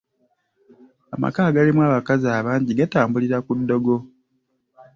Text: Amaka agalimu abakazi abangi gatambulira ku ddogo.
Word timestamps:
Amaka 1.15 1.39
agalimu 1.49 1.81
abakazi 1.85 2.25
abangi 2.39 2.71
gatambulira 2.79 3.37
ku 3.45 3.51
ddogo. 3.59 3.93